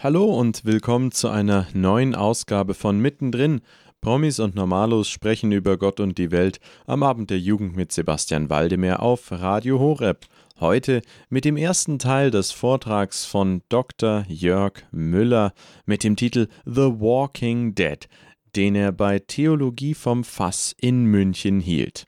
[0.00, 3.62] Hallo und willkommen zu einer neuen Ausgabe von Mittendrin.
[4.00, 8.48] Promis und Normalos sprechen über Gott und die Welt am Abend der Jugend mit Sebastian
[8.48, 10.26] Waldemar auf Radio Horeb.
[10.60, 14.24] Heute mit dem ersten Teil des Vortrags von Dr.
[14.28, 15.52] Jörg Müller
[15.84, 18.08] mit dem Titel The Walking Dead,
[18.54, 22.06] den er bei Theologie vom Fass in München hielt.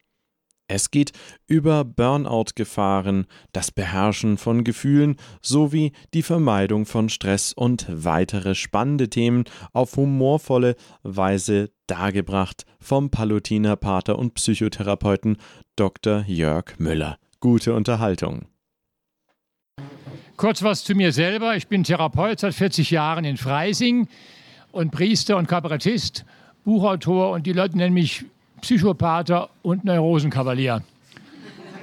[0.72, 1.10] Es geht
[1.48, 9.46] über Burnout-Gefahren, das Beherrschen von Gefühlen sowie die Vermeidung von Stress und weitere spannende Themen
[9.72, 15.38] auf humorvolle Weise dargebracht vom Palutiner Pater und Psychotherapeuten
[15.74, 16.22] Dr.
[16.28, 17.18] Jörg Müller.
[17.40, 18.46] Gute Unterhaltung.
[20.36, 21.56] Kurz was zu mir selber.
[21.56, 24.06] Ich bin Therapeut seit 40 Jahren in Freising
[24.70, 26.24] und Priester und Kabarettist,
[26.64, 28.24] Buchautor und die Leute nennen mich
[28.60, 30.82] Psychopater und Neurosenkavalier.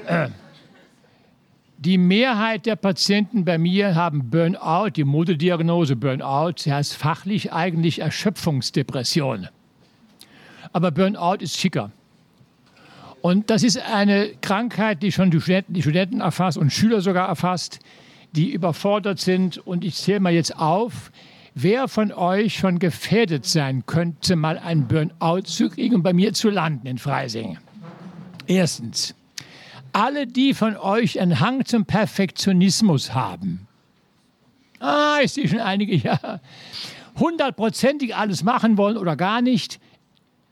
[0.05, 0.29] Äh,
[1.79, 7.99] die Mehrheit der Patienten bei mir haben Burnout, die Modediagnose Burnout, sie heißt fachlich eigentlich
[7.99, 9.47] Erschöpfungsdepression.
[10.73, 11.91] Aber Burnout ist schicker.
[13.21, 17.27] Und das ist eine Krankheit, die schon die Studenten, die Studenten erfasst und Schüler sogar
[17.27, 17.79] erfasst,
[18.31, 19.57] die überfordert sind.
[19.57, 21.11] Und ich zähle mal jetzt auf,
[21.63, 26.33] wer von euch schon gefährdet sein könnte, mal ein Burnout zu kriegen und bei mir
[26.33, 27.57] zu landen in Freising.
[28.45, 29.15] Erstens,
[29.91, 33.67] alle, die von euch einen Hang zum Perfektionismus haben.
[34.79, 36.39] Ah, ich sehe schon einige, ja.
[37.17, 39.79] Hundertprozentig alles machen wollen oder gar nicht.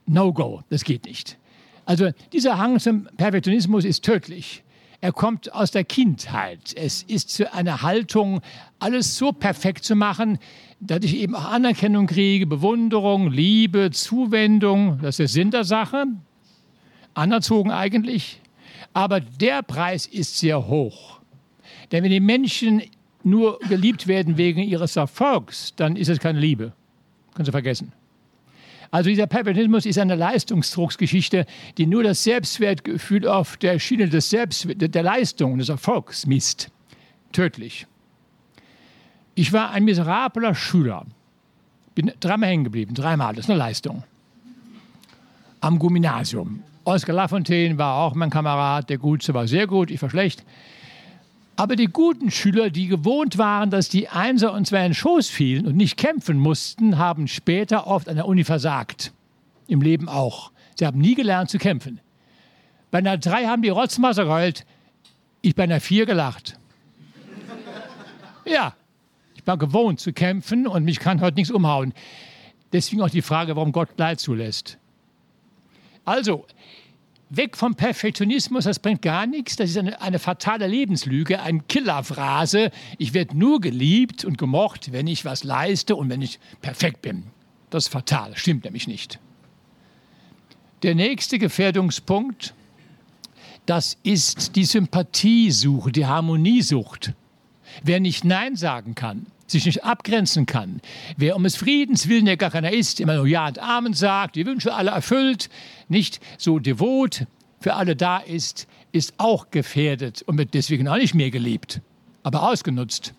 [0.06, 1.38] No go, das geht nicht.
[1.84, 4.64] Also dieser Hang zum Perfektionismus ist tödlich.
[5.00, 6.74] Er kommt aus der Kindheit.
[6.74, 8.40] Es ist zu einer Haltung,
[8.80, 10.38] alles so perfekt zu machen,
[10.80, 14.98] dass ich eben auch Anerkennung kriege, Bewunderung, Liebe, Zuwendung.
[15.00, 16.04] Das ist der Sinn der Sache.
[17.14, 18.40] Anerzogen eigentlich.
[18.92, 21.20] Aber der Preis ist sehr hoch.
[21.92, 22.82] Denn wenn die Menschen
[23.22, 26.72] nur geliebt werden wegen ihres Erfolgs, dann ist es keine Liebe.
[27.34, 27.92] Können Sie vergessen.
[28.90, 31.44] Also dieser Perfektionismus ist eine Leistungsdrucksgeschichte,
[31.76, 36.70] die nur das Selbstwertgefühl auf der Schiene des Selbst der Leistung, des Erfolgs misst.
[37.32, 37.86] Tödlich.
[39.38, 41.04] Ich war ein miserabler Schüler.
[41.94, 44.02] Bin dreimal hängen geblieben, dreimal, das ist eine Leistung.
[45.60, 46.62] Am Gymnasium.
[46.84, 50.42] Oskar Lafontaine war auch mein Kamerad, der Gutste war sehr gut, ich war schlecht.
[51.54, 55.66] Aber die guten Schüler, die gewohnt waren, dass die Einser und Zwei in Schoß fielen
[55.66, 59.12] und nicht kämpfen mussten, haben später oft an der Uni versagt.
[59.66, 60.50] Im Leben auch.
[60.76, 62.00] Sie haben nie gelernt zu kämpfen.
[62.90, 64.64] Bei einer Drei haben die Rotzmasse geheult,
[65.42, 66.58] ich bei einer Vier gelacht.
[68.46, 68.74] Ja,
[69.46, 71.94] war gewohnt zu kämpfen und mich kann heute nichts umhauen.
[72.72, 74.78] Deswegen auch die Frage, warum Gott Leid zulässt.
[76.04, 76.46] Also,
[77.30, 79.56] weg vom Perfektionismus, das bringt gar nichts.
[79.56, 82.70] Das ist eine, eine fatale Lebenslüge, eine Killerphrase.
[82.98, 87.24] Ich werde nur geliebt und gemocht, wenn ich was leiste und wenn ich perfekt bin.
[87.70, 89.18] Das ist fatal, stimmt nämlich nicht.
[90.82, 92.54] Der nächste Gefährdungspunkt,
[93.64, 97.14] das ist die Sympathiesuche, die Harmoniesucht.
[97.82, 100.80] Wer nicht Nein sagen kann, sich nicht abgrenzen kann,
[101.16, 104.36] wer um des Friedens willen, der gar keiner ist, immer nur Ja und Amen sagt,
[104.36, 105.48] die Wünsche alle erfüllt,
[105.88, 107.26] nicht so devot
[107.60, 111.80] für alle da ist, ist auch gefährdet und wird deswegen auch nicht mehr geliebt,
[112.22, 113.14] aber ausgenutzt.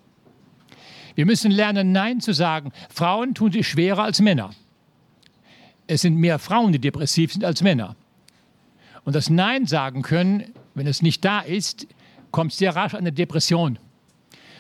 [1.16, 2.72] Wir müssen lernen, Nein zu sagen.
[2.94, 4.52] Frauen tun sich schwerer als Männer.
[5.88, 7.96] Es sind mehr Frauen, die depressiv sind als Männer.
[9.04, 11.88] Und das Nein sagen können, wenn es nicht da ist,
[12.30, 13.80] kommt sehr rasch eine Depression.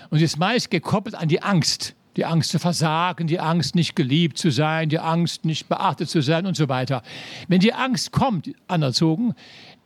[0.09, 1.95] Und sie ist meist gekoppelt an die Angst.
[2.15, 6.21] Die Angst zu versagen, die Angst nicht geliebt zu sein, die Angst nicht beachtet zu
[6.21, 7.03] sein und so weiter.
[7.47, 9.35] Wenn die Angst kommt, anerzogen,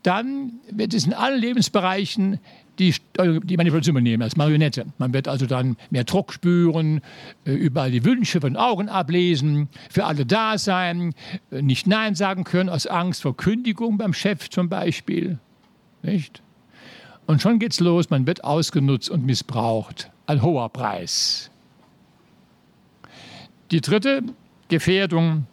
[0.04, 2.40] dann wird es in allen Lebensbereichen
[2.80, 2.96] die,
[3.44, 4.86] die Manipulation übernehmen als Marionette.
[4.98, 7.02] Man wird also dann mehr Druck spüren,
[7.46, 11.14] äh, überall die Wünsche von Augen ablesen, für alle da sein,
[11.52, 15.38] äh, nicht Nein sagen können aus Angst vor Kündigung beim Chef zum Beispiel.
[16.02, 16.42] Nicht?
[17.28, 20.12] Und schon geht's los, man wird ausgenutzt und missbraucht.
[20.26, 21.50] Ein hoher Preis.
[23.72, 24.24] Die dritte
[24.68, 25.46] Gefährdung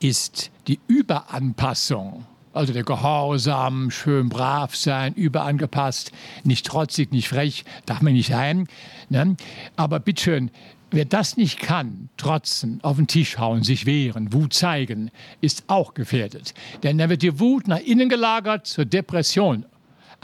[0.00, 2.26] ist die Überanpassung.
[2.52, 6.12] Also der Gehorsam, schön brav sein, überangepasst,
[6.44, 8.68] nicht trotzig, nicht frech, darf man nicht sein.
[9.08, 9.36] Ne?
[9.74, 10.50] Aber bitteschön,
[10.92, 15.94] wer das nicht kann, trotzen, auf den Tisch hauen, sich wehren, Wut zeigen, ist auch
[15.94, 16.54] gefährdet.
[16.84, 19.66] Denn dann wird die Wut nach innen gelagert zur Depression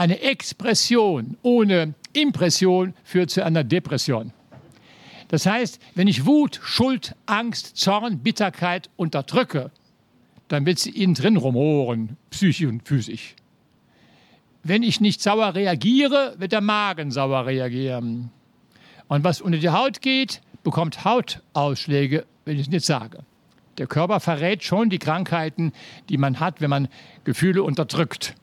[0.00, 4.32] eine Expression ohne Impression führt zu einer Depression.
[5.29, 9.70] Das heißt, wenn ich Wut, Schuld, Angst, Zorn, Bitterkeit unterdrücke,
[10.49, 13.37] dann wird sie innen drin rumoren, psychisch und physisch.
[14.62, 18.31] Wenn ich nicht sauer reagiere, wird der Magen sauer reagieren.
[19.06, 23.19] Und was unter die Haut geht, bekommt Hautausschläge, wenn ich es nicht sage.
[23.76, 25.75] Der Körper verrät schon die Krankheiten,
[26.08, 26.88] die man hat, wenn man
[27.25, 28.35] Gefühle unterdrückt.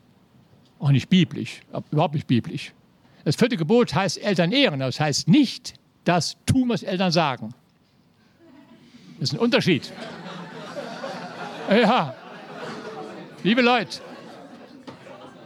[0.78, 1.60] Auch nicht biblisch,
[1.90, 2.72] überhaupt nicht biblisch.
[3.24, 4.80] Das vierte Gebot heißt Eltern ehren.
[4.80, 7.54] Das heißt nicht, das tun, was Eltern sagen.
[9.18, 9.92] Das ist ein Unterschied.
[11.70, 12.14] Ja,
[13.42, 14.00] liebe Leute,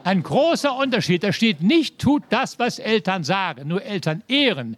[0.05, 1.25] ein großer Unterschied.
[1.25, 4.76] Da steht nicht, tut das, was Eltern sagen, nur Eltern ehren.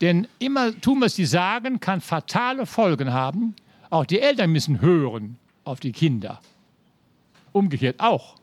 [0.00, 3.56] Denn immer tun, was sie sagen, kann fatale Folgen haben.
[3.90, 6.40] Auch die Eltern müssen hören auf die Kinder.
[7.52, 8.36] Umgekehrt auch.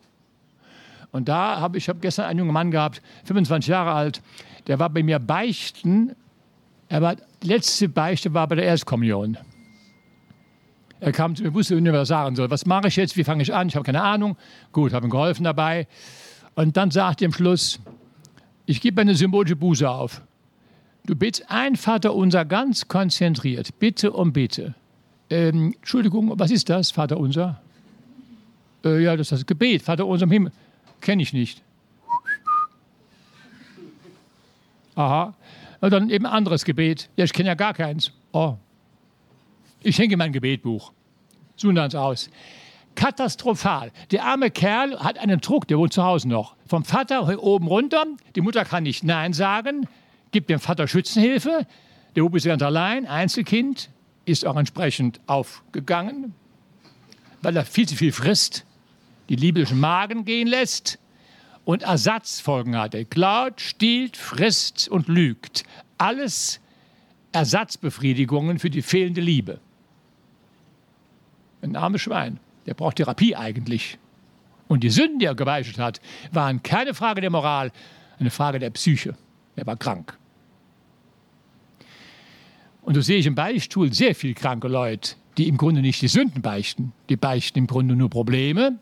[1.14, 4.20] Und da habe ich hab gestern einen jungen Mann gehabt, 25 Jahre alt,
[4.66, 6.16] der war bei mir beichten.
[6.88, 9.38] Er war, die letzte Beichte war bei der Erstkommunion.
[10.98, 12.50] Er kam zu mir, wusste nicht, was er sagen soll.
[12.50, 13.16] Was mache ich jetzt?
[13.16, 13.68] Wie fange ich an?
[13.68, 14.36] Ich habe keine Ahnung.
[14.72, 15.86] Gut, habe ihm geholfen dabei.
[16.56, 17.78] Und dann sagt er am Schluss,
[18.66, 20.20] ich gebe eine symbolische Buße auf.
[21.06, 24.74] Du bittest ein Vater unser ganz konzentriert, bitte um bitte.
[25.30, 27.60] Ähm, Entschuldigung, was ist das, Vater unser?
[28.84, 30.52] Äh, ja, das ist das Gebet, Vater unser im Himmel.
[31.04, 31.60] Kenne ich nicht.
[34.94, 35.34] Aha.
[35.82, 37.10] Und dann eben anderes Gebet.
[37.16, 38.10] Ja, ich kenne ja gar keins.
[38.32, 38.56] Oh.
[39.82, 40.92] Ich hänge mein Gebetbuch.
[41.56, 42.30] Suchen wir uns aus.
[42.94, 43.92] Katastrophal.
[44.12, 46.56] Der arme Kerl hat einen Druck, der wohnt zu Hause noch.
[46.66, 48.06] Vom Vater oben runter.
[48.34, 49.86] Die Mutter kann nicht Nein sagen,
[50.30, 51.66] gibt dem Vater Schützenhilfe.
[52.16, 53.90] Der Bub ist ganz allein, Einzelkind,
[54.24, 56.32] ist auch entsprechend aufgegangen,
[57.42, 58.64] weil er viel zu viel frisst,
[59.28, 60.98] die lieblichen Magen gehen lässt
[61.64, 62.94] und Ersatzfolgen hat.
[62.94, 65.64] Er klaut, stiehlt, frisst und lügt.
[65.98, 66.60] Alles
[67.32, 69.60] Ersatzbefriedigungen für die fehlende Liebe.
[71.62, 72.38] Ein armes Schwein.
[72.66, 73.98] Der braucht Therapie eigentlich.
[74.68, 76.00] Und die Sünden, die er gebeichtet hat,
[76.32, 77.72] waren keine Frage der Moral,
[78.18, 79.16] eine Frage der Psyche.
[79.56, 80.18] Er war krank.
[82.82, 86.08] Und so sehe ich im Beichtstuhl sehr viele kranke Leute, die im Grunde nicht die
[86.08, 86.92] Sünden beichten.
[87.08, 88.78] Die beichten im Grunde nur Probleme,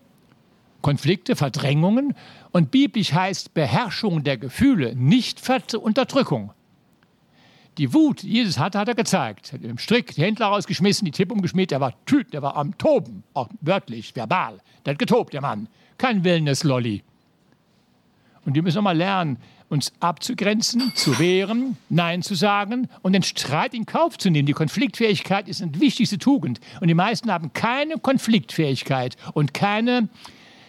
[0.83, 2.15] Konflikte, Verdrängungen.
[2.51, 5.41] Und biblisch heißt Beherrschung der Gefühle, nicht
[5.79, 6.53] Unterdrückung.
[7.79, 9.53] Die Wut, die Jesus hatte, hat er gezeigt.
[9.53, 11.71] Er hat im Strick die Händler rausgeschmissen, die Tipp umgeschmiert.
[11.71, 14.59] Der war tüt, der war am Toben, auch wörtlich, verbal.
[14.85, 15.69] Der hat getobt, der Mann.
[15.97, 17.03] Kein Wellness-Lolli.
[18.45, 19.39] Und wir müssen nochmal lernen,
[19.73, 24.45] uns abzugrenzen, zu wehren, Nein zu sagen und den Streit in Kauf zu nehmen.
[24.45, 26.61] Die Konfliktfähigkeit ist eine wichtigste Tugend.
[26.81, 30.11] Und die meisten haben keine Konfliktfähigkeit und keine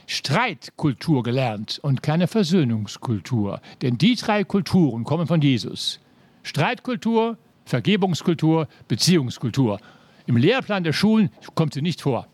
[0.07, 3.61] Streitkultur gelernt und keine Versöhnungskultur.
[3.81, 5.99] Denn die drei Kulturen kommen von Jesus.
[6.43, 9.79] Streitkultur, Vergebungskultur, Beziehungskultur.
[10.25, 12.27] Im Lehrplan der Schulen kommt sie nicht vor.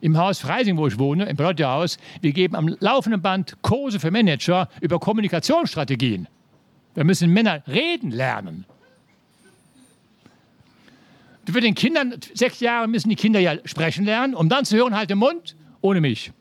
[0.00, 4.10] Im Haus Freising, wo ich wohne, im Haus, wir geben am laufenden Band Kurse für
[4.10, 6.26] Manager über Kommunikationsstrategien.
[6.94, 8.64] Wir müssen Männer reden lernen.
[11.50, 14.94] Für den Kindern, sechs Jahre müssen die Kinder ja sprechen lernen, um dann zu hören,
[14.94, 16.32] halt den Mund, ohne mich.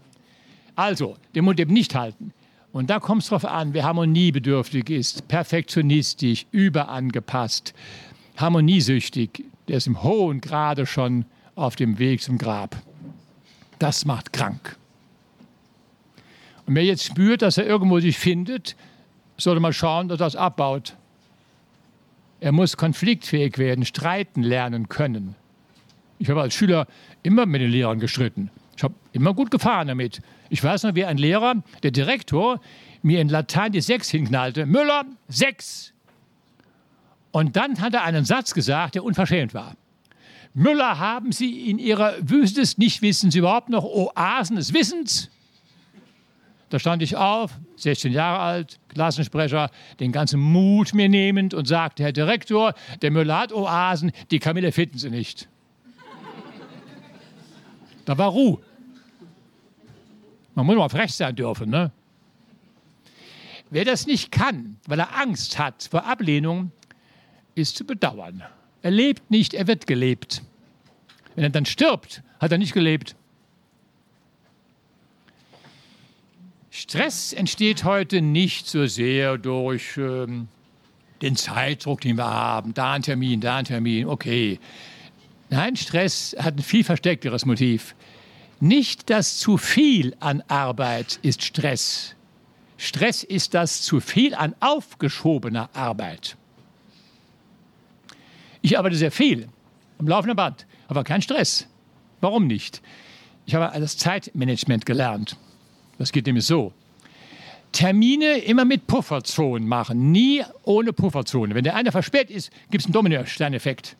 [0.80, 2.32] Also, den Mund eben nicht halten.
[2.72, 7.74] Und da kommt es darauf an, wer harmoniebedürftig ist, perfektionistisch, überangepasst,
[8.38, 12.78] harmoniesüchtig, der ist im hohen Grade schon auf dem Weg zum Grab.
[13.78, 14.78] Das macht krank.
[16.66, 18.78] Und wer jetzt spürt, dass er irgendwo sich findet,
[19.36, 20.96] sollte mal schauen, dass er das abbaut.
[22.40, 25.36] Er muss konfliktfähig werden, streiten lernen können.
[26.20, 26.88] Ich habe als Schüler
[27.22, 28.50] immer mit den Lehrern gestritten.
[28.80, 30.22] Ich habe immer gut gefahren damit.
[30.50, 32.62] Ich weiß noch, wie ein Lehrer, der Direktor,
[33.02, 34.66] mir in Latein die Sechs hinknallte.
[34.66, 35.92] Müller, sechs.
[37.32, 39.76] Und dann hat er einen Satz gesagt, der unverschämt war.
[40.54, 45.30] Müller, haben Sie in Ihrer Wüste des Nichtwissens überhaupt noch Oasen des Wissens?
[46.70, 52.04] Da stand ich auf, 16 Jahre alt, Klassensprecher, den ganzen Mut mir nehmend und sagte,
[52.04, 55.50] Herr Direktor, der Müller hat Oasen, die Kamille finden Sie nicht.
[58.06, 58.60] Da war Ruhe.
[60.60, 61.70] Man muss mal frech sein dürfen.
[61.70, 61.90] Ne?
[63.70, 66.74] Wer das nicht kann, weil er Angst hat vor Ablehnung,
[67.56, 68.44] ist zu bedauern.
[68.82, 70.42] Er lebt nicht, er wird gelebt.
[71.36, 73.16] Wenn er dann stirbt, hat er nicht gelebt.
[76.72, 80.50] Stress entsteht heute nicht so sehr durch ähm,
[81.22, 82.74] den Zeitdruck, den wir haben.
[82.74, 84.60] Da ein Termin, da ein Termin, okay.
[85.50, 87.96] Nein, Stress hat ein viel versteckteres Motiv.
[88.60, 92.16] Nicht das zu viel an Arbeit ist Stress.
[92.78, 96.36] Stress ist das zu viel an aufgeschobener Arbeit.
[98.62, 99.48] Ich arbeite sehr viel
[99.98, 101.68] am laufenden Band, aber kein Stress.
[102.22, 102.82] Warum nicht?
[103.46, 105.38] Ich habe das Zeitmanagement gelernt.
[105.98, 106.74] Das geht nämlich so.
[107.72, 111.56] Termine immer mit Pufferzonen machen, nie ohne Pufferzone.
[111.56, 113.96] Wenn der eine versperrt ist, gibt es einen Dominosteineffekt.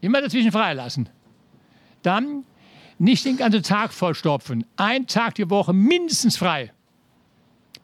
[0.00, 1.08] Immer dazwischen freilassen.
[2.02, 2.44] Dann
[2.98, 4.66] nicht den ganzen Tag vollstopfen.
[4.76, 6.72] Ein Tag die Woche mindestens frei.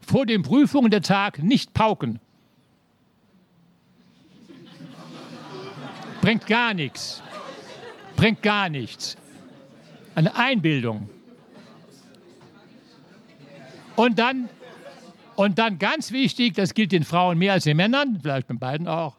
[0.01, 2.21] Vor den Prüfungen der Tag nicht pauken.
[6.21, 7.23] Bringt gar nichts.
[8.17, 9.17] Bringt gar nichts.
[10.15, 11.09] Eine Einbildung.
[13.97, 14.49] Und dann,
[15.37, 18.89] und dann ganz wichtig, das gilt den Frauen mehr als den Männern, vielleicht bei beiden
[18.89, 19.17] auch,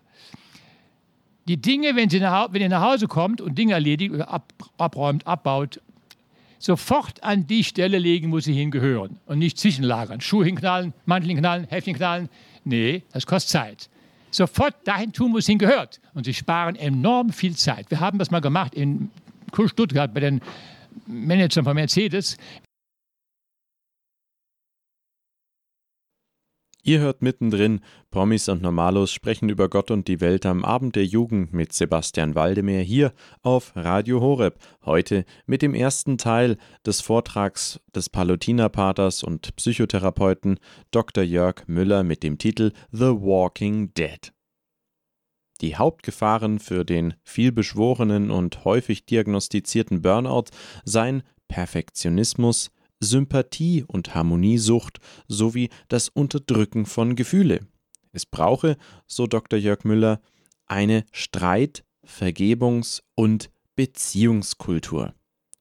[1.47, 5.27] die Dinge, wenn, sie nach, wenn ihr nach Hause kommt und Dinge erledigt, ab, abräumt,
[5.27, 5.79] abbaut,
[6.59, 10.21] sofort an die Stelle legen, wo sie hingehören und nicht zwischenlagern.
[10.21, 12.29] Schuhe hinknallen, Mantel hinknallen, Heft hinknallen.
[12.63, 13.89] Nee, das kostet Zeit.
[14.31, 16.01] Sofort dahin tun, wo es hingehört.
[16.13, 17.89] Und sie sparen enorm viel Zeit.
[17.89, 19.09] Wir haben das mal gemacht in
[19.67, 20.41] Stuttgart bei den
[21.07, 22.38] Managern von Mercedes.
[26.87, 27.79] Ihr hört mittendrin,
[28.11, 32.35] Promis und Normalos sprechen über Gott und die Welt am Abend der Jugend mit Sebastian
[32.35, 33.11] Waldemar hier
[33.41, 34.59] auf Radio Horeb.
[34.85, 40.59] Heute mit dem ersten Teil des Vortrags des Palutinerpaters und Psychotherapeuten
[40.91, 41.23] Dr.
[41.23, 44.31] Jörg Müller mit dem Titel The Walking Dead.
[45.61, 50.51] Die Hauptgefahren für den vielbeschworenen und häufig diagnostizierten Burnout
[50.83, 57.67] seien Perfektionismus, Sympathie- und Harmoniesucht sowie das Unterdrücken von Gefühle.
[58.11, 59.59] Es brauche, so Dr.
[59.59, 60.21] Jörg Müller,
[60.65, 65.13] eine Streit-, Vergebungs- und Beziehungskultur.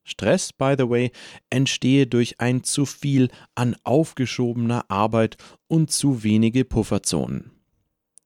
[0.05, 1.11] Stress, by the way,
[1.51, 5.37] entstehe durch ein zu viel an aufgeschobener Arbeit
[5.67, 7.51] und zu wenige Pufferzonen.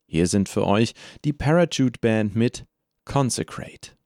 [0.07, 2.67] Hier sind für euch die Parachute Band mit
[3.05, 3.98] Consecrate.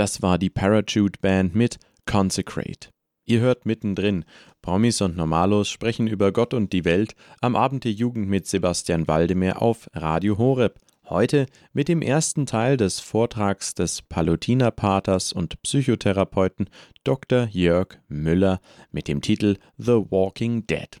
[0.00, 2.88] Das war die Parachute Band mit Consecrate.
[3.26, 4.24] Ihr hört mittendrin.
[4.62, 9.08] Promis und Normalos sprechen über Gott und die Welt am Abend der Jugend mit Sebastian
[9.08, 10.80] Waldemar auf Radio Horeb.
[11.04, 16.70] Heute mit dem ersten Teil des Vortrags des Palutinerpaters und Psychotherapeuten
[17.04, 17.48] Dr.
[17.48, 20.98] Jörg Müller mit dem Titel The Walking Dead.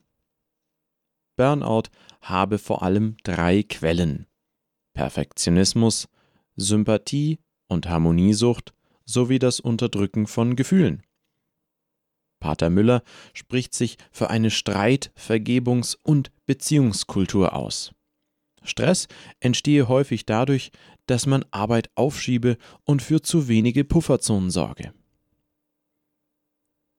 [1.36, 1.84] Burnout
[2.20, 4.26] habe vor allem drei Quellen:
[4.92, 6.06] Perfektionismus,
[6.54, 8.74] Sympathie und Harmoniesucht
[9.12, 11.02] sowie das Unterdrücken von Gefühlen.
[12.40, 13.02] Pater Müller
[13.34, 17.92] spricht sich für eine Streit-, Vergebungs- und Beziehungskultur aus.
[18.62, 19.08] Stress
[19.40, 20.70] entstehe häufig dadurch,
[21.06, 24.92] dass man Arbeit aufschiebe und für zu wenige Pufferzonen sorge.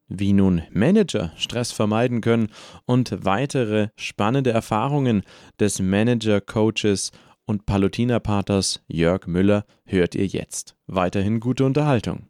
[0.08, 2.50] Wie nun Manager Stress vermeiden können
[2.86, 5.24] und weitere spannende Erfahrungen
[5.60, 7.12] des Manager-Coaches
[7.45, 10.75] und Palutinerpaters Jörg Müller hört ihr jetzt.
[10.88, 12.27] Weiterhin gute Unterhaltung.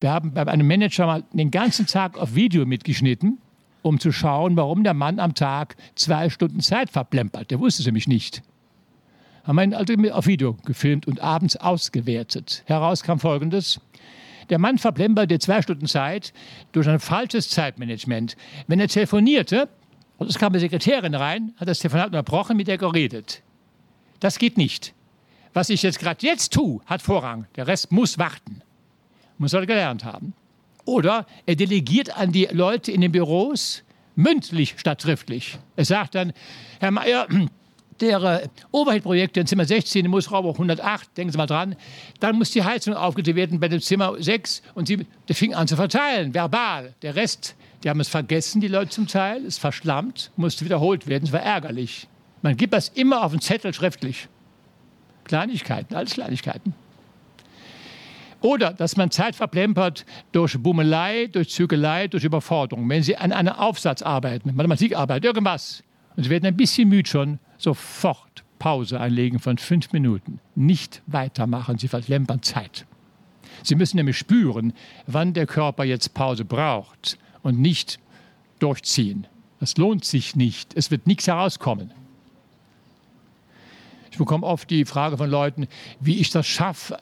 [0.00, 3.38] Wir haben bei einem Manager mal den ganzen Tag auf Video mitgeschnitten,
[3.82, 7.50] um zu schauen, warum der Mann am Tag zwei Stunden Zeit verplempert.
[7.50, 8.42] Der wusste es nämlich nicht.
[9.44, 12.62] Haben wir ihn also auf Video gefilmt und abends ausgewertet.
[12.66, 13.80] Heraus kam Folgendes.
[14.50, 16.32] Der Mann verplemperte zwei Stunden Zeit
[16.72, 18.36] durch ein falsches Zeitmanagement.
[18.66, 19.68] Wenn er telefonierte,
[20.22, 23.42] und es kam eine Sekretärin rein, hat das Telefonat unterbrochen, mit der geredet.
[24.20, 24.94] Das geht nicht.
[25.52, 27.46] Was ich jetzt gerade jetzt tue, hat Vorrang.
[27.56, 28.62] Der Rest muss warten.
[29.36, 30.32] Muss er gelernt haben.
[30.84, 33.82] Oder er delegiert an die Leute in den Büros
[34.14, 35.58] mündlich statt schriftlich.
[35.74, 36.32] Er sagt dann,
[36.78, 37.26] Herr Mayer,
[38.00, 41.74] der äh, Overhead-Projekt in Zimmer 16 muss Raum 108, denken Sie mal dran,
[42.20, 45.74] dann muss die Heizung aufgedreht werden bei dem Zimmer 6 und sie, fing an zu
[45.74, 46.94] verteilen, verbal.
[47.02, 51.24] Der Rest die haben es vergessen, die Leute zum Teil, es verschlammt, musste wiederholt werden,
[51.24, 52.08] es war ärgerlich.
[52.42, 54.28] Man gibt das immer auf den Zettel schriftlich.
[55.24, 56.74] Kleinigkeiten, alles Kleinigkeiten.
[58.40, 62.88] Oder dass man Zeit verplempert durch Bummelei, durch Zügelei, durch Überforderung.
[62.88, 65.84] Wenn Sie an einem Aufsatz arbeiten, Mathematik arbeiten, irgendwas,
[66.16, 70.40] und Sie werden ein bisschen müde schon, sofort Pause einlegen von fünf Minuten.
[70.56, 72.84] Nicht weitermachen, Sie verplempern Zeit.
[73.62, 74.72] Sie müssen nämlich spüren,
[75.06, 77.98] wann der Körper jetzt Pause braucht und nicht
[78.58, 79.26] durchziehen.
[79.60, 80.76] Das lohnt sich nicht.
[80.76, 81.92] Es wird nichts herauskommen.
[84.10, 85.68] Ich bekomme oft die Frage von Leuten,
[85.98, 86.98] wie ich das schaffe.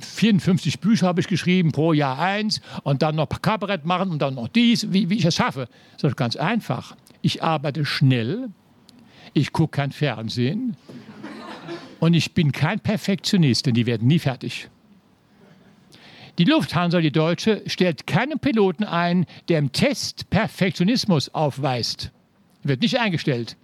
[0.00, 4.34] 54 Bücher habe ich geschrieben, pro Jahr eins und dann noch Kabarett machen und dann
[4.34, 5.68] noch dies, wie, wie ich das schaffe.
[5.98, 6.96] Das ist ganz einfach.
[7.22, 8.50] Ich arbeite schnell,
[9.32, 10.76] ich gucke kein Fernsehen
[11.98, 14.68] und ich bin kein Perfektionist, denn die werden nie fertig.
[16.40, 22.12] Die Lufthansa, die deutsche, stellt keinen Piloten ein, der im Test Perfektionismus aufweist.
[22.62, 23.58] Wird nicht eingestellt.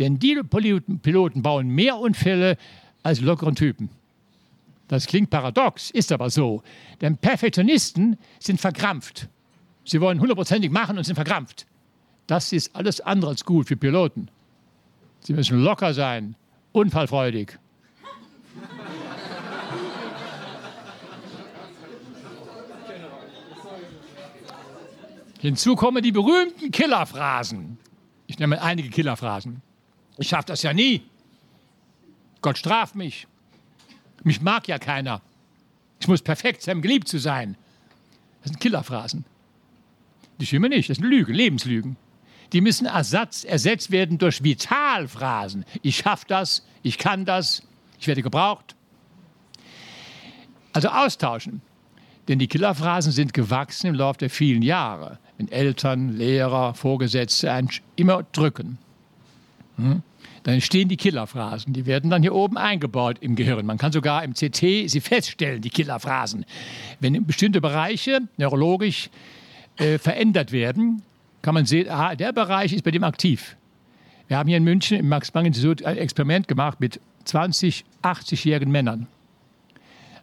[0.00, 2.56] Denn die Piloten bauen mehr Unfälle
[3.04, 3.90] als lockeren Typen.
[4.88, 6.64] Das klingt paradox, ist aber so.
[7.00, 9.28] Denn Perfektionisten sind verkrampft.
[9.84, 11.64] Sie wollen hundertprozentig machen und sind verkrampft.
[12.26, 14.32] Das ist alles andere als gut für Piloten.
[15.20, 16.34] Sie müssen locker sein,
[16.72, 17.56] unfallfreudig.
[25.40, 27.78] Hinzu kommen die berühmten Killerphrasen.
[28.26, 29.62] Ich nenne einige Killerphrasen.
[30.18, 31.02] Ich schaffe das ja nie.
[32.42, 33.26] Gott straft mich.
[34.22, 35.22] Mich mag ja keiner.
[35.98, 37.56] Ich muss perfekt sein, um geliebt zu sein.
[38.42, 39.24] Das sind Killerphrasen.
[40.38, 40.90] Die stimmen nicht.
[40.90, 41.96] Das sind Lügen, Lebenslügen.
[42.52, 45.64] Die müssen Ersatz, ersetzt werden durch Vitalphrasen.
[45.80, 47.62] Ich schaffe das, ich kann das,
[47.98, 48.76] ich werde gebraucht.
[50.74, 51.62] Also austauschen.
[52.28, 57.70] Denn die Killerphrasen sind gewachsen im Laufe der vielen Jahre wenn Eltern, Lehrer, Vorgesetzte einen
[57.96, 58.76] immer drücken.
[59.76, 60.02] Hm?
[60.42, 61.72] Dann entstehen die Killerphrasen.
[61.72, 63.64] Die werden dann hier oben eingebaut im Gehirn.
[63.64, 66.44] Man kann sogar im CT sie feststellen, die Killerphrasen.
[66.98, 69.08] Wenn bestimmte Bereiche neurologisch
[69.78, 71.02] äh, verändert werden,
[71.40, 73.56] kann man sehen, aha, der Bereich ist bei dem aktiv.
[74.28, 79.06] Wir haben hier in München im Max-Planck-Institut ein Experiment gemacht mit 20, 80-jährigen Männern.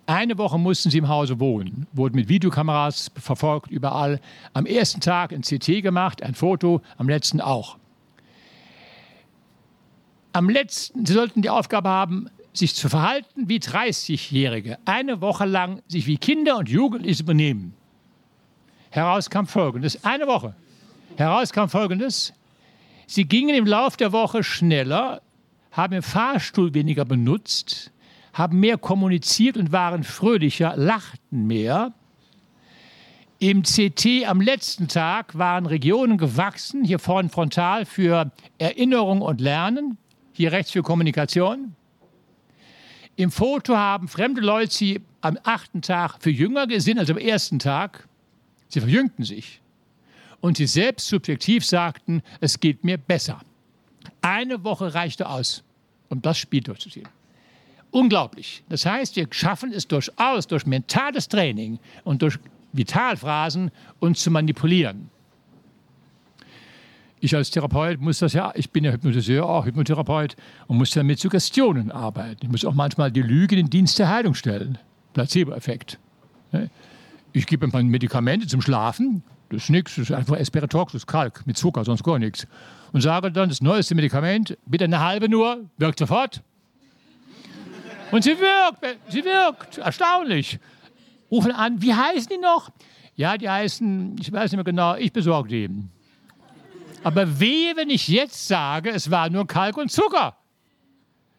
[0.08, 4.22] Eine Woche mussten sie im Hause wohnen, wurden mit Videokameras verfolgt, überall.
[4.54, 7.78] Am ersten Tag ein CT gemacht, ein Foto, am letzten auch.
[10.32, 15.82] Am letzten, sie sollten die Aufgabe haben, sich zu verhalten wie 30-Jährige, eine Woche lang
[15.90, 17.74] sich wie Kinder und Jugendliche benehmen.
[18.92, 20.56] Heraus kam Folgendes, eine Woche.
[21.18, 22.34] Heraus kam Folgendes,
[23.08, 25.22] sie gingen im Laufe der Woche schneller,
[25.72, 27.92] haben den Fahrstuhl weniger benutzt,
[28.34, 31.94] haben mehr kommuniziert und waren fröhlicher, lachten mehr.
[33.40, 39.98] Im CT am letzten Tag waren Regionen gewachsen, hier vorne frontal für Erinnerung und Lernen,
[40.34, 41.76] hier rechts für Kommunikation.
[43.16, 47.60] Im Foto haben fremde Leute sie am achten Tag für jünger gesehen als am ersten
[47.60, 48.08] Tag.
[48.70, 49.62] Sie verjüngten sich.
[50.40, 53.42] Und sie selbst subjektiv sagten, es geht mir besser.
[54.22, 55.63] Eine Woche reichte aus,
[56.10, 57.08] um das Spiel durchzuziehen.
[57.91, 58.63] Unglaublich.
[58.69, 62.38] Das heißt, wir schaffen es durchaus durch mentales Training und durch
[62.73, 65.10] Vitalphrasen uns zu manipulieren.
[67.19, 70.36] Ich als Therapeut muss das ja, ich bin ja Hypnotiseur, auch Hypnotherapeut
[70.67, 72.39] und muss ja mit Suggestionen arbeiten.
[72.43, 74.78] Ich muss auch manchmal die Lüge in den Dienst der Heilung stellen.
[75.13, 75.97] Placebo-Effekt.
[77.34, 81.45] Ich gebe ein paar Medikamente zum Schlafen, das ist nichts, das ist einfach Espiritoxus, Kalk
[81.47, 82.45] mit Zucker, sonst gar nichts.
[82.91, 86.43] Und sage dann, das neueste Medikament, bitte eine halbe nur, wirkt sofort.
[88.12, 90.60] Und sie wirkt, sie wirkt, erstaunlich.
[91.30, 92.70] Rufen an, wie heißen die noch?
[93.15, 95.70] Ja, die heißen, ich weiß nicht mehr genau, ich besorge die.
[97.04, 100.38] Aber wehe, wenn ich jetzt sage, es war nur Kalk und Zucker.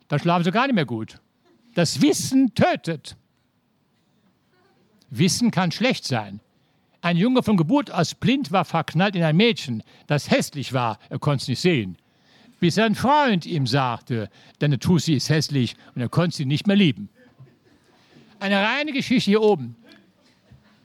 [0.09, 1.21] Da schlafen sie gar nicht mehr gut.
[1.75, 3.17] Das Wissen tötet.
[5.11, 6.41] Wissen kann schlecht sein.
[7.01, 11.19] Ein Junge von Geburt aus blind war verknallt in ein Mädchen, das hässlich war, er
[11.19, 11.97] konnte es nicht sehen
[12.61, 16.77] bis sein Freund ihm sagte, deine Tussi ist hässlich und er konnte sie nicht mehr
[16.77, 17.09] lieben.
[18.41, 19.77] Eine reine Geschichte hier oben.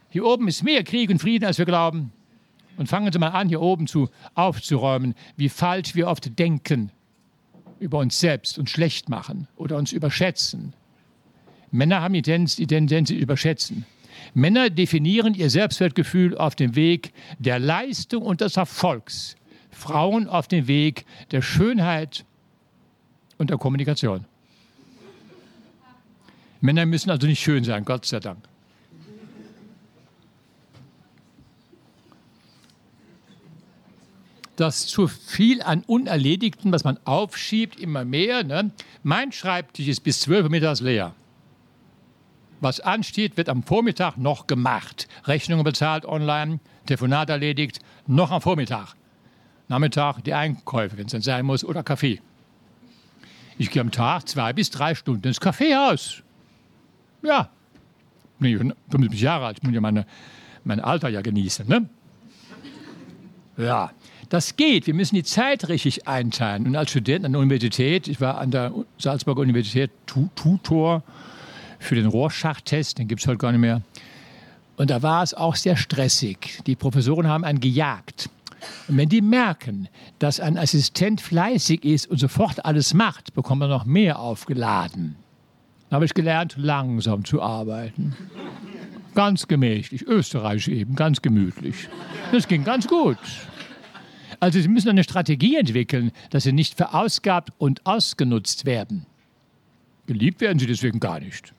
[0.10, 2.12] Hier oben ist mehr Krieg und Frieden, als wir glauben.
[2.78, 6.92] Und fangen Sie mal an, hier oben zu, aufzuräumen, wie falsch wir oft denken
[7.80, 10.74] über uns selbst und schlecht machen oder uns überschätzen.
[11.72, 13.86] Männer haben die Tendenz, die Tendenz überschätzen.
[14.34, 19.36] Männer definieren ihr Selbstwertgefühl auf dem Weg der Leistung und des Erfolgs.
[19.74, 22.26] Frauen auf den Weg der Schönheit
[23.38, 24.26] und der Kommunikation.
[26.62, 28.40] Männer müssen also nicht schön sein, Gott sei Dank.
[34.56, 38.44] Das zu viel an Unerledigten, was man aufschiebt, immer mehr.
[38.44, 38.72] Ne?
[39.02, 41.14] Mein Schreibtisch ist bis 12 Uhr mittags leer.
[42.62, 45.10] Was ansteht, wird am Vormittag noch gemacht.
[45.26, 48.96] Rechnungen bezahlt online, Telefonat erledigt, noch am Vormittag.
[49.67, 52.21] Nachmittag die Einkäufe, wenn es dann sein muss, oder Kaffee.
[53.58, 56.23] Ich gehe am Tag zwei bis drei Stunden ins Kaffeehaus.
[57.21, 57.49] Ja,
[58.39, 60.06] ich bin 75 Jahre alt, ich muss ja meine,
[60.63, 61.67] mein Alter ja genießen.
[61.67, 61.88] Ne?
[63.58, 63.91] Ja,
[64.30, 64.88] das geht.
[64.88, 66.65] Wir müssen die Zeit richtig einteilen.
[66.65, 71.04] Und als Student an der Universität, ich war an der Salzburger Universität Tutor
[71.80, 73.82] für den Rohrschachtest, den gibt es heute gar nicht mehr.
[74.76, 76.62] Und da war es auch sehr stressig.
[76.65, 78.30] Die Professoren haben einen gejagt.
[78.88, 79.88] Und wenn die merken,
[80.19, 85.15] dass ein Assistent fleißig ist und sofort alles macht, bekommt er noch mehr aufgeladen.
[85.89, 88.15] Dann habe ich gelernt, langsam zu arbeiten.
[89.15, 91.88] Ganz gemächlich, österreichisch eben, ganz gemütlich.
[92.32, 93.17] Das ging ganz gut.
[94.39, 99.06] Also Sie müssen eine Strategie entwickeln, dass Sie nicht verausgabt und ausgenutzt werden.
[100.08, 101.54] Geliebt werden Sie deswegen gar nicht.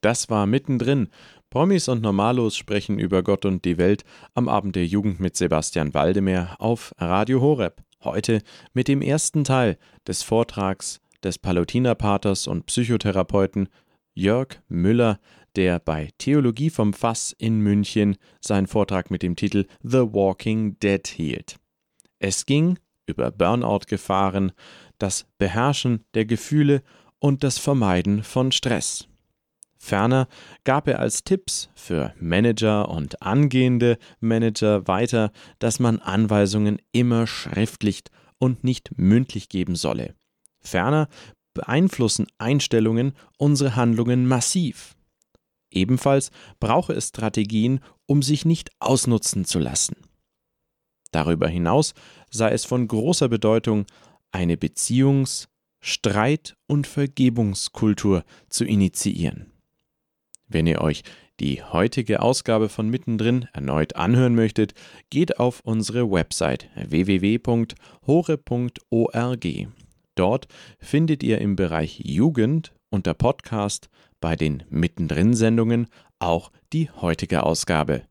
[0.00, 1.08] Das war mittendrin.
[1.54, 4.02] Promis und Normalos sprechen über Gott und die Welt
[4.34, 7.80] am Abend der Jugend mit Sebastian Waldemar auf Radio Horeb.
[8.02, 13.68] Heute mit dem ersten Teil des Vortrags des Palutinerpaters und Psychotherapeuten
[14.14, 15.20] Jörg Müller,
[15.54, 21.06] der bei Theologie vom Fass in München seinen Vortrag mit dem Titel The Walking Dead
[21.06, 21.60] hielt.
[22.18, 24.50] Es ging über Burnout-Gefahren,
[24.98, 26.82] das Beherrschen der Gefühle
[27.20, 29.06] und das Vermeiden von Stress.
[29.84, 30.28] Ferner
[30.64, 38.02] gab er als Tipps für Manager und angehende Manager weiter, dass man Anweisungen immer schriftlich
[38.38, 40.14] und nicht mündlich geben solle.
[40.62, 41.08] Ferner
[41.52, 44.96] beeinflussen Einstellungen unsere Handlungen massiv.
[45.70, 49.96] Ebenfalls brauche es Strategien, um sich nicht ausnutzen zu lassen.
[51.12, 51.92] Darüber hinaus
[52.30, 53.84] sei es von großer Bedeutung,
[54.32, 55.48] eine Beziehungs-,
[55.82, 59.53] Streit- und Vergebungskultur zu initiieren.
[60.48, 61.02] Wenn ihr euch
[61.40, 64.74] die heutige Ausgabe von Mittendrin erneut anhören möchtet,
[65.10, 67.76] geht auf unsere Website www.hore.org.
[70.14, 70.46] Dort
[70.78, 73.88] findet ihr im Bereich Jugend unter Podcast
[74.20, 75.88] bei den Mittendrin-Sendungen
[76.20, 78.02] auch die heutige Ausgabe.